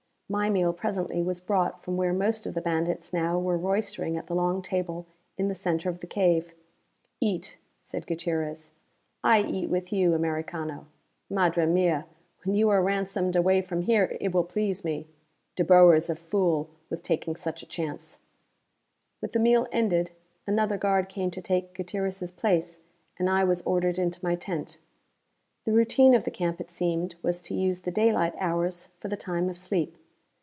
My 0.33 0.49
meal 0.49 0.71
presently 0.71 1.21
was 1.21 1.41
brought 1.41 1.81
from 1.83 1.97
where 1.97 2.13
most 2.13 2.45
of 2.45 2.53
the 2.53 2.61
bandits 2.61 3.11
now 3.11 3.37
were 3.37 3.57
roistering 3.57 4.15
at 4.15 4.27
the 4.27 4.33
long 4.33 4.61
table 4.61 5.05
in 5.37 5.49
the 5.49 5.53
center 5.53 5.89
of 5.89 5.99
the 5.99 6.07
cave. 6.07 6.53
"Eat," 7.19 7.57
said 7.81 8.07
Gutierrez. 8.07 8.71
"I 9.25 9.41
eat 9.43 9.69
with 9.69 9.91
you, 9.91 10.13
Americano. 10.13 10.87
Madre 11.29 11.65
Mia, 11.65 12.05
when 12.45 12.55
you 12.55 12.69
are 12.69 12.81
ransomed 12.81 13.35
away 13.35 13.61
from 13.61 13.81
here 13.81 14.15
it 14.21 14.31
will 14.33 14.45
please 14.45 14.85
me! 14.85 15.05
De 15.57 15.65
Boer 15.65 15.95
is 15.95 16.09
fool, 16.17 16.69
with 16.89 17.03
taking 17.03 17.35
such 17.35 17.61
a 17.61 17.67
chance." 17.67 18.19
With 19.19 19.33
the 19.33 19.39
meal 19.39 19.67
ended, 19.69 20.11
another 20.47 20.77
guard 20.77 21.09
came 21.09 21.29
to 21.31 21.41
take 21.41 21.73
Gutierrez' 21.73 22.31
place 22.31 22.79
and 23.19 23.29
I 23.29 23.43
was 23.43 23.63
ordered 23.63 23.99
into 23.99 24.23
my 24.23 24.35
tent. 24.35 24.79
The 25.65 25.73
routine 25.73 26.15
of 26.15 26.23
the 26.23 26.31
camp, 26.31 26.61
it 26.61 26.69
seemed, 26.71 27.15
was 27.21 27.41
to 27.41 27.53
use 27.53 27.81
the 27.81 27.91
daylight 27.91 28.33
hours 28.39 28.85
for 29.01 29.09
the 29.09 29.17
time 29.17 29.49
of 29.49 29.57
sleep. 29.59 29.97